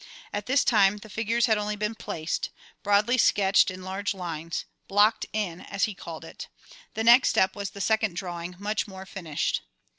[0.33, 2.49] At this time the figures had only been "placed,"
[2.81, 6.47] broadly sketched in large lines, "blocked in" as he called it.
[6.95, 9.61] The next step was the second drawing, much more finished.